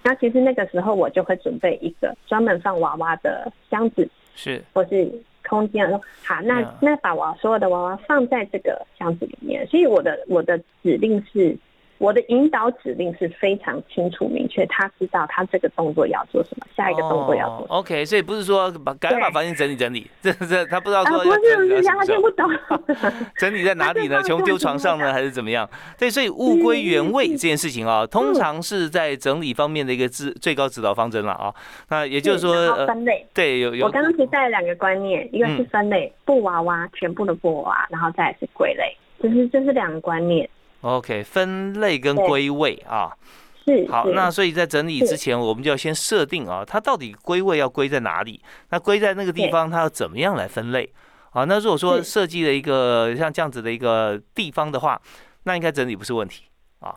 [0.04, 5.12] 那其实那个时候我就会准备一个专门放娃娃的箱子，是或是
[5.48, 5.90] 空间。
[5.90, 9.66] 说好，那那把娃所有的娃娃放在这个箱子里面。
[9.68, 11.58] 所以我的我的指令是。
[12.00, 17.68] 我的引导指令是非常清楚明确，他知道他这个动作要做什么，下一个动作要做。
[17.68, 21.18] OK，所以不是说把赶快把房间整理整理， 这这他不知道说。
[21.20, 22.50] 不是不是，他听不懂。
[23.38, 24.24] 整理在哪里呢？
[24.24, 25.70] 全部丢床上呢，还是怎么样？
[25.98, 31.54] 对，所以物归原位这件事情啊，通常是在整理方面的一个指最高指导方针了啊。
[31.90, 33.26] 那也就是说，分类。
[33.34, 33.86] 对，有有。
[33.86, 40.50] 我刚刚提带了两个观念，一个是分类布娃娃，全部的布娃娃，然后再是归类，这是这是两个观念。
[40.82, 43.12] OK，分类跟归位啊，
[43.66, 44.08] 是好。
[44.12, 48.42] 那所以在整理之前，我们就要先设定啊，它到底归位要归在哪里？
[48.70, 50.90] 那归在那个地方，它要怎么样来分类？
[51.32, 55.00] 啊，那如果说设计了一个像这样子的一个地方的话，
[55.44, 56.46] 那应该整理不是问题
[56.80, 56.96] 啊。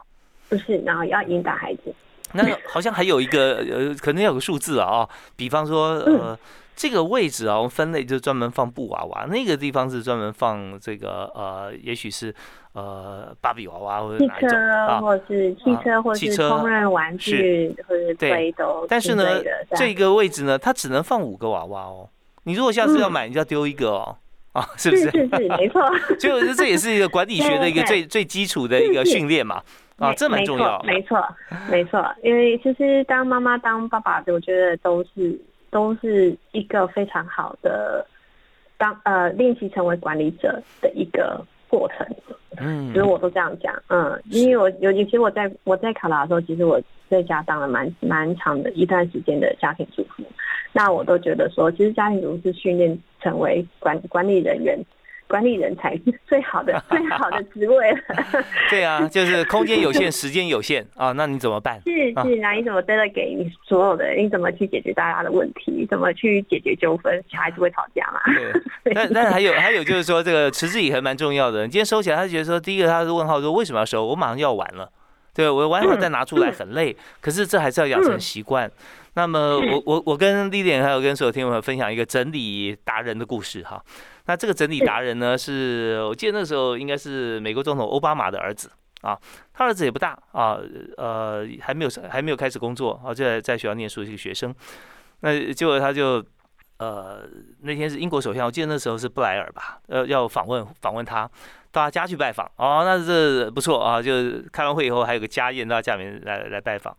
[0.49, 1.95] 不是，然后要引导孩子。
[2.35, 6.39] 那好像还有一个呃，可能有个数字啊，比方说呃。
[6.75, 12.35] 这个位置啊，我们分类就专门放布娃娃，那个地方是专门放这个呃，也许是
[12.73, 18.87] 呃芭比娃娃或者哪一种啊，或是汽车，或是烹饪玩具，或者对都。
[18.89, 19.25] 但是呢，
[19.75, 22.09] 这个位置呢，它只能放五个娃娃哦。
[22.45, 24.17] 你如果下次要买，你就要丢一个哦，
[24.53, 25.11] 啊，是不是？
[25.11, 25.83] 是是没错。
[26.19, 29.63] 就是这也是一个管理学的一个 最最基础的一个训练嘛，
[29.99, 30.83] 啊，这蛮重要。
[30.83, 31.23] 没错，
[31.71, 35.41] 没错，因为其实当妈妈当爸爸，我觉得都是。
[35.73, 38.07] 都是一个非常好的
[38.77, 42.07] 当呃练习成为管理者的一个过程，
[42.59, 50.23] 嗯，所以我都这样讲，嗯，因为我尤其我在我在考拉的时候，其实我在家当了蛮蛮长的一段时间的家庭主妇，
[50.73, 54.79] 那我都觉得说，其实家庭主妇是训练成为管管理人员。
[55.33, 57.99] 管理人才 最好的 最好的职位了。
[58.69, 61.81] 对啊，就是空间有限，时间有限啊，那你怎么办？
[61.87, 64.11] 是是，那你怎么真的给你所有的？
[64.11, 65.87] 你怎么去解决大家的问题？
[65.89, 67.25] 怎么去解决纠纷？
[67.31, 68.21] 小孩子会吵架嘛？
[68.85, 68.93] 对。
[68.93, 71.63] 但但还有还有就是说，这个持之以恒蛮重要的。
[71.65, 74.05] 你今天收起来，他觉得说，第一个他是问号，说为什么要收？
[74.05, 74.91] 我马上就要完了。
[75.35, 78.71] 对我完了再拿出来很累，可是这还是要养成习惯。
[79.15, 83.83] 那么我我我跟丽丽还有跟所有听众朋友分享一个整理达人的故事哈。
[84.27, 88.71] 那这个整理达人呢，是我记得那时候应该是美国总统奥巴马的儿子
[89.03, 89.19] 啊，
[89.53, 90.59] 他儿子也不大啊，
[90.97, 94.55] 呃，还没有还没有开始工作啊，就在在学校念书的一个学生。
[95.21, 96.25] 那结果他就
[96.79, 97.23] 呃
[97.63, 101.29] 那天是英国首相，我记得那时候是布莱尔吧，呃，要访问访问他，
[101.73, 104.13] 到他家去拜访哦，那这不错啊，就
[104.53, 106.97] 开完会以后还有个家宴到家里面来来拜访。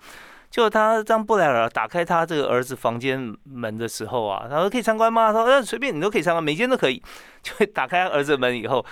[0.54, 5.34] 就他当布莱尔打开他这个儿子房间门的时候啊，他说可以参观吗？
[5.34, 7.02] 他说呃随便你都可以参观，每间都可以。
[7.42, 8.86] 就打开儿子门以后，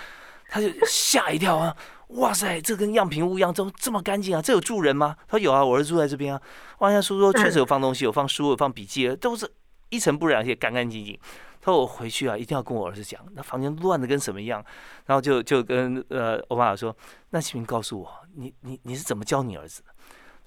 [0.48, 1.76] 他就吓一跳啊！
[2.18, 4.42] 哇塞，这跟样品屋一样，怎么这么干净啊？
[4.42, 5.14] 这有住人吗？
[5.28, 6.42] 他说有啊，我儿子住在这边啊。
[6.78, 9.48] 哇，那书桌确实有放东西，有放书，有放笔记，都是
[9.90, 11.16] 一尘不染，而且干干净净。
[11.60, 14.60] 他说我回去啊，一定要跟我儿子讲，那房间乱的跟什么一样。
[15.06, 16.92] 然后就就跟呃欧巴马说，
[17.30, 19.88] 那请您告诉我，你你你是怎么教你儿子的？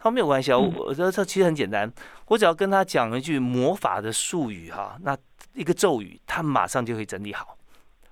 [0.06, 1.92] 他没有关系啊，我这这其实很简单，
[2.28, 5.18] 我只要跟他讲一句魔法的术语哈，那
[5.56, 7.58] 一个咒语，他马上就可以整理好。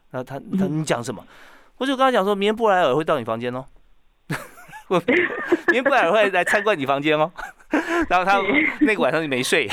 [0.10, 1.24] 那他他你讲什么？
[1.78, 3.64] 我就跟他讲说，明天布莱尔会到你房间哦。
[4.90, 7.32] 我明天布莱尔会来参观你房间哦。
[8.10, 8.40] 然后他
[8.82, 9.68] 那个晚上就没睡，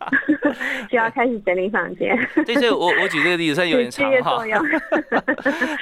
[0.90, 2.16] 就要开始整理房间。
[2.44, 4.44] 对，所以我我举这个例子算有点长哈，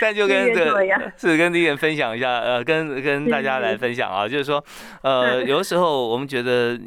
[0.00, 4.64] 但就跟这个是跟丽人分享一下，呃，跟跟大家来分享啊，就是说，
[5.02, 6.78] 呃，有的时候我们觉得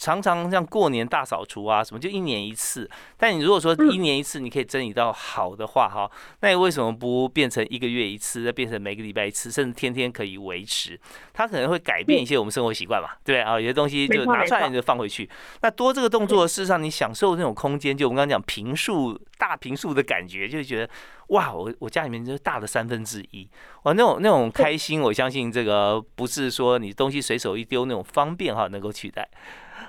[0.00, 2.88] 常常像过年大扫除啊，什么就一年一次。
[3.18, 6.10] 但你如果说一年一次你可以整理到好的话，哈，
[6.40, 10.98] 那你为什么不变成一个月一次，再变成每个礼拜一次，甚至天天可以维持？
[11.34, 15.28] 它可能会改变一些我们生活习惯嘛，对啊，有些东西就拿出来你就放回去。
[15.60, 20.92] 那多这个动作，事实上你享受那种空间，就我们刚刚讲平数大平数的感觉，就觉得
[21.28, 23.48] 哇，我我家里面就是大的三分之一，
[23.84, 29.26] 哇，那种那种开心，我相信这个不是说你东西随手一丢那种方便哈能够取代。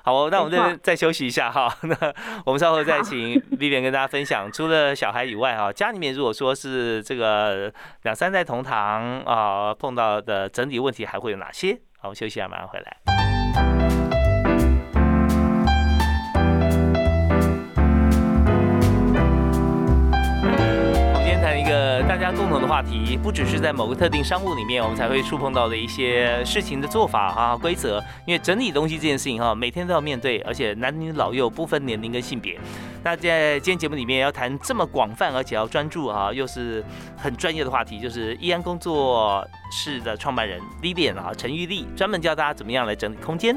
[0.03, 1.67] 好，那我们这边再休息一下哈。
[1.83, 1.95] 那
[2.45, 7.71] 我们稍后再请 Vivian 跟大家分享，除了小孩以外哈，家里面如果说是这个
[8.03, 11.73] 两三代同堂啊，碰到的整体问题还会有哪些？
[11.99, 13.20] 好，我们休息一下，马上回来。
[22.71, 28.01] 话题，不只是在某个特定商务里面，我们才会触碰到的一些事情的做法啊规则。
[28.25, 32.57] 因为整理东西这件事情哈，每天都要面对，而且男女老幼不分年龄跟性别。
[33.03, 36.81] 那在今天节目里面要谈这么广泛而且要专注啊，又是
[37.17, 43.53] 很专业的话题，就是易安工作室的创办人 Lilian 啊陈玉丽，专门教大家怎么样来整理空间。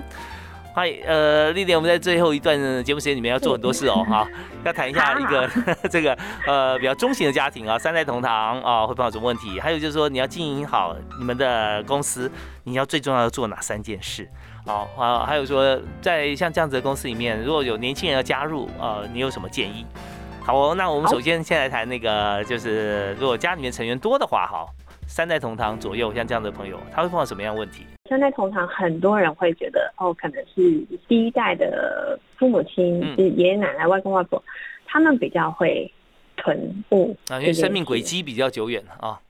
[0.76, 4.26] 嗨，呃，丽丽，我们在最后一段节目时间里面要做很多事哦，哈，
[4.64, 5.48] 要谈一下一个
[5.88, 9.60] 这个呃比较中型的家庭啊，三代同堂啊，会碰到什么问题？
[9.60, 12.28] 还有就是说，你要经营好你们的公司，
[12.64, 14.28] 你要最重要的做哪三件事？
[14.66, 19.86] 好啊，还有说，在像这样子的公司里面，如果有年轻人要加入，呃，你有什么建议？
[20.42, 24.66] 好哦，那我们首先先来谈那个，就是如果家里面成员多的话，哈，
[25.14, 27.86] 三代同堂左右，像这样的朋友，他会碰到什么样问题？
[28.10, 34.42] 三代同堂，很多人会觉得哦，可能是第一代的父母亲，是爷爷奶奶、外公外婆，
[34.84, 35.88] 他们比较会
[36.36, 36.58] 囤
[36.90, 39.20] 物啊，因为生命轨迹比较久远啊。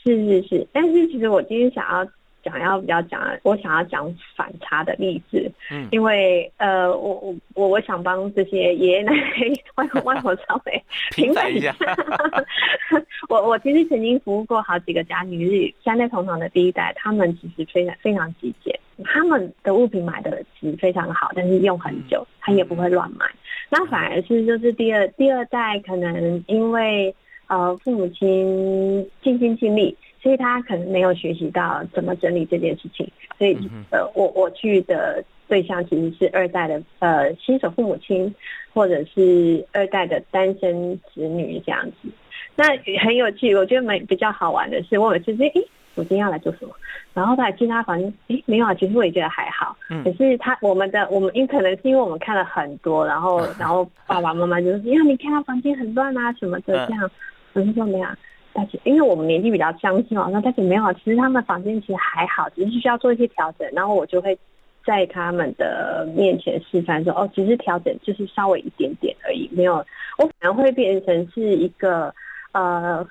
[0.00, 2.08] 是是是，但是其实我今天想要。
[2.46, 11.74] 想要比较讲，我想要讲反差的例子，嗯，因为呃，我我我我想帮这些爷爷奶奶、外公外婆稍微平反一下。
[13.28, 23.26] 我我其实曾经服务过好几个家庭，是三代同堂的第一代，他们其实非常非常极简，他们的物品买的其实非常好，但是用很久，他也不会乱买。
[23.68, 27.12] 那反而是就是第二第二代，可能因为
[27.48, 29.96] 呃父母亲尽心尽力。
[30.20, 33.56] 所以他可能没有学习到怎么整理这件事情，所以
[33.90, 38.34] 呃，我我去的对象其实是二代的呃新手父母亲，
[38.74, 42.08] 或者是二代的单身子女这样子。
[42.56, 42.64] 那
[43.04, 45.52] 很有趣，我觉得蛮比较好玩的是，我每次说，哎，
[45.94, 46.74] 我今天要来做什么？
[47.12, 49.76] 然后他进他房间，诶，没有啊，其实我也觉得还好。
[49.90, 50.02] 嗯。
[50.02, 57.10] 可是他我们的我们，因可能是因为我们看了很多，然后 然后爸爸妈妈就说，呀，你看他房间很乱啊什么的这样。
[57.52, 58.08] 我就说没有。
[58.56, 60.90] 大姐，因为我们年纪比较相近嘛，那大姐没有啊。
[60.94, 63.68] 其实他们房间其实还好，只是需要做一些调整。
[63.72, 64.36] 然后我就会
[64.82, 69.84] 在他们的面前示范说：“哦，其实调整就是稍微一点点而已，没有。”
[70.16, 72.14] 我可能会变成是一个
[72.52, 73.06] 呃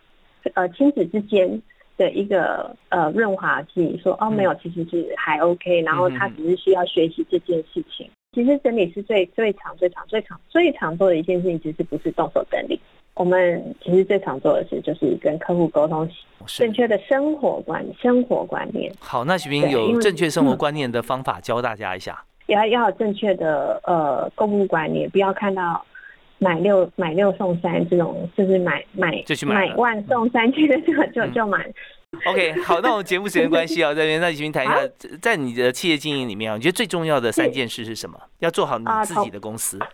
[0.55, 1.61] 呃亲子之间
[1.95, 8.09] 的一个呃润滑剂，说：“哦，没有，其实是还 OK。”然后他只是需要学习这件事情。
[8.33, 12.79] 其实整理是最最长、最长、最长、最常做的一件事情，其实不是动手整理。
[13.15, 16.07] 我们其实最常做的事就是跟客户沟通
[16.45, 18.93] 正确的生活观生活观念。
[18.99, 22.23] 好，那徐斌有正确生活观念的方法教大家一下。
[22.47, 25.83] 要要有正确的呃购物观念，不要看到
[26.37, 31.65] 买六买六送三这种，就是买买就去买万送三这个就就就买。
[32.27, 34.75] OK，好，那我们节目时间关系啊，这边那徐斌谈一下，
[35.21, 38.19] 在你的企业经营里面啊，你觉得最重要的三件事是什么？
[38.39, 39.79] 要做好你自己的公司。
[39.79, 39.87] 呃，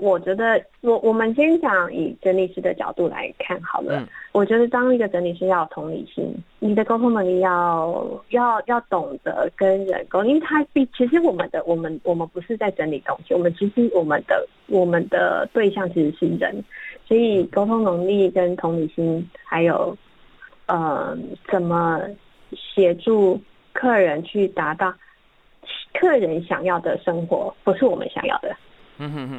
[0.00, 4.08] 我觉得我我们先讲以整理师的角度来看好了。
[4.32, 16.64] 我觉得当一个整理师要有同理心，你的沟通能力要要要懂得跟人沟，因为他毕其实我们的我们我们不是在整理东西，我们其实我们的我们的对象其实是人，
[17.04, 19.94] 所以沟通能力跟同理心，还有
[20.64, 21.14] 呃
[21.50, 22.00] 怎么
[22.56, 23.38] 协助
[23.74, 24.94] 客人去达到
[25.92, 28.56] 客人想要的生活，不是我们想要的。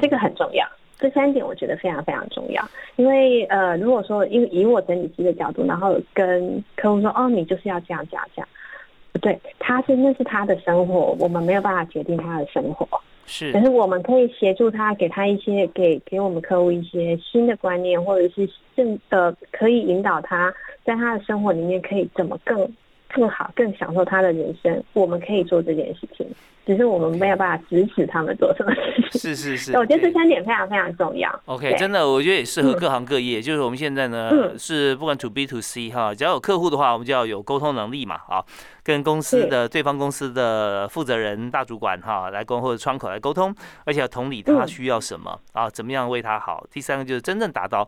[0.00, 0.66] 这个很重要，
[0.98, 2.62] 这三点我觉得非常非常重要。
[2.96, 8.48] 因为呃，如果说因为以我整理师的角度，然后跟客户说，哦，你就是要这样这样这样，
[9.12, 12.86] 不对，他是那是他的生活，我们没有办法决定他的生活，
[13.26, 20.52] 是，可是我们可以协助他，给他一些给给我们客户一些新的观念，或者是正呃可以引导他
[20.84, 22.70] 在他的生活里面可以怎么更
[23.14, 26.26] 更好、更享受他的人生，我们可以做这件事情。
[26.66, 29.20] 只是我们没有办法指使他们做什么事情。
[29.20, 31.30] 是是是， 我觉得这三点非常非常重要。
[31.44, 33.40] OK，真的，我觉得也适合各行各业。
[33.40, 38.42] 就是我们现在呢，是不管 To B to C 哈，只要有客户的话，我们就要有沟通能力嘛，啊，
[38.82, 43.54] 跟公司的对方公司的负责人、大主管哈来沟或者窗口来沟通，
[43.84, 46.66] 而且要同理他需要什么啊，怎么样为他好。
[46.70, 47.86] 第三个就是真正达到。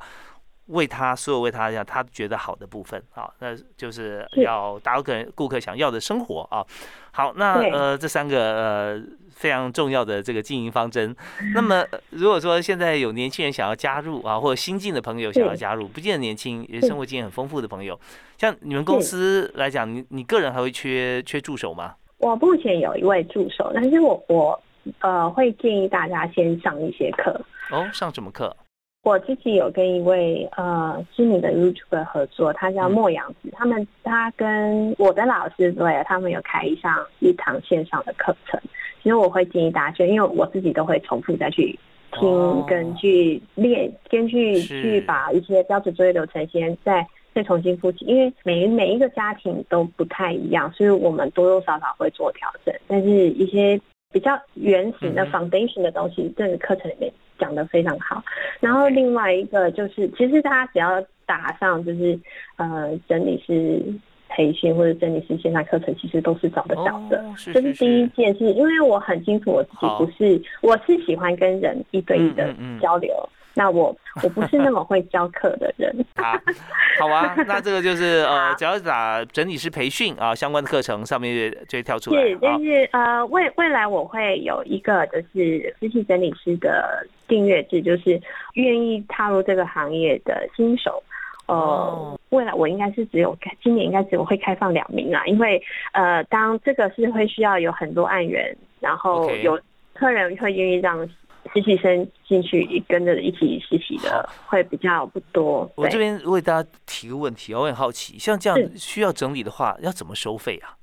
[0.66, 6.64] 为他所有为他样他觉得好的部分啊，那就是要达到客人顾客想要的生活啊。
[7.12, 11.14] 好，那呃这三个呃非常重要的这个经营方针。
[11.54, 17.98] 那么如果说现在有年轻人想要加入啊，或者新进的朋友想要加入，不见得年轻，也生活经验很丰富的朋友，
[18.36, 21.94] 像你们公司来讲，你你个人还会缺缺助手吗？
[22.18, 24.60] 我目前有一位助手，但是我我
[25.00, 27.40] 呃会建议大家先上一些课。
[27.70, 28.56] 哦，上什么课？
[29.06, 33.48] 我自己有跟一位呃知名的 YouTuber 合作，他叫莫阳子。
[33.52, 38.60] 他们他跟我的老师对，他们有开一上一堂线上的课程。
[39.00, 41.78] 其实我会建议大家，因为我自己都会重复再去
[42.10, 48.04] 听，根据练，根据去把一些标准作业流程先再再重新复习。
[48.06, 52.74] 因为每每一个家庭都不太一样，所以我们多多少少会做调整。
[52.88, 53.80] 但是一些
[54.10, 57.12] 比较原始的 foundation 的东西，这个课程里面。
[57.38, 58.22] 讲的非常好，
[58.60, 62.18] 然后另外一个就是，其实大家只要打上就是
[62.56, 63.82] 呃整理师
[64.28, 67.24] 培训或者整理师线上课程，其实都是找得到的。
[67.52, 73.14] 这是第一件事，因为我很清楚我自己不是，我是喜欢跟人一对一的交流。
[73.58, 75.90] 那我我不是那么会教课的人。
[76.16, 76.38] 好，
[77.00, 82.20] 好啊， 那这个就是呃，只要打整理师培训啊相关的课程，上面就会跳出来。
[82.22, 88.20] 是，但是呃未未来我会有一个就是实习整理师的订阅制，就是
[88.54, 91.02] 愿意踏入这个行业的新手，
[91.46, 95.62] 呃，未来我应该是只有今年应该只有会开放两名啊，因为
[95.92, 99.60] 呃当这个是会需要有很多案源，然后有
[99.94, 101.08] 客人会愿意让。
[101.54, 105.70] 实习生进去跟着一起实习的会比较不多。
[105.76, 110.74] 我这边为大家提个问题，我很好奇，像这样需要整理的话，要怎么收费啊？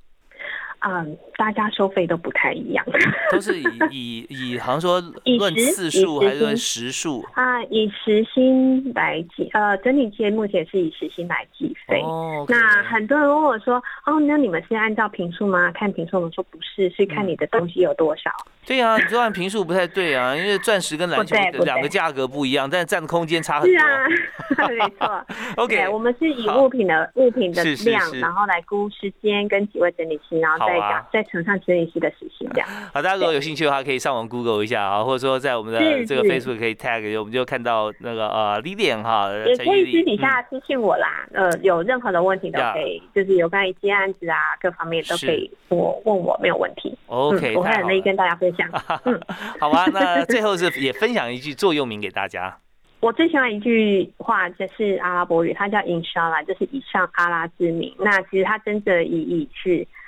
[0.80, 2.86] 嗯，大家收费都不太一样，
[3.32, 5.02] 都是以以以，好像说
[5.38, 7.62] 论次数还是论时数啊？
[7.66, 12.02] 以时薪来计，呃，整理界目前是以时薪来计费。
[12.02, 13.76] 哦，那很多人问我说，
[14.06, 15.72] 哦，那你们是按照平数吗？
[15.74, 16.18] 看平数？
[16.18, 18.32] 我们说不是，是看你的东西有多少。
[18.66, 23.78] 对啊，你说按平数不太对啊，因为钻石跟篮球两个价格不一样，但是占的空间差很多。
[23.78, 25.26] 是啊， 没错。
[25.58, 32.68] OK，我们是以物品的物品的量，然后来估时间跟几位整理师，然后再讲再乘上整理师的时薪这样。
[32.94, 41.28] 好，大家如果有兴趣的话，可以上网 Google 一下啊，或者说在我们的这个 Facebook 可以 tag，我们就看到那个呃 Lilian 哈，也可以私底下私信我啦。
[41.34, 46.98] 呃，有任何的问题都可以，就是有关于接案子啊各方面都可以我问我没有问题。
[47.08, 48.70] OK，我会很乐意跟大家分享。
[49.60, 52.58] 好吧，那最后是也分享一句座右铭给大家。
[53.00, 57.94] 我最喜欢一句话，就是阿拉伯语，它叫 “Inshallah”，就是以上阿拉之名。
[58.00, 59.86] 那其实它真正的意义是“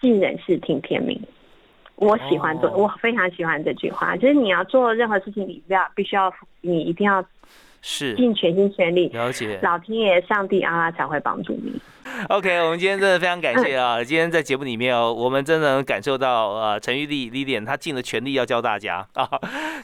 [0.00, 1.20] 尽人事，听天命”。
[1.96, 7.24] 我喜欢做，我非常喜欢这句话，就是你要做任何事情，你不要必须要，你一定要
[7.82, 9.08] 是尽全心全力。
[9.08, 11.72] 了解，老天爷、上帝、阿拉才会帮助你。
[12.28, 14.02] OK，我们今天真的非常感谢啊！
[14.02, 19.28] 今天在节目里面哦，我们真的能感受到呃，陈玉丽李点她尽了全力要教大家啊，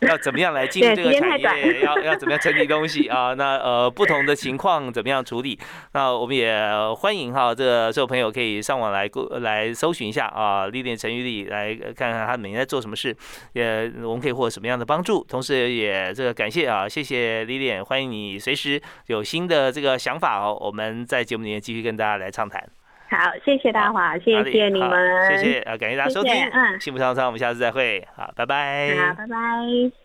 [0.02, 3.34] 要怎么样来进这个产业，要要怎么样整理东西啊？
[3.34, 5.58] 那呃，不同的情况怎么样处理？
[5.92, 6.58] 那我们也
[6.96, 9.08] 欢迎哈，这个所有朋友可以上网来
[9.40, 13.16] 来搜寻一下啊，李点陈玉丽来看看她每天在做什么事，
[13.52, 15.24] 也我们可以获得什么样的帮助。
[15.28, 22.62] 同时也这个感谢啊，谢谢李点，欢迎你随时有新的这个想法哦，我们在节目里面继续跟大家来畅谈。
[23.10, 30.03] 好，谢谢大华，谢谢你们，谢谢啊，感谢大家收听，嗯，幸福常常，我们下次再会，好，拜拜，好，拜拜。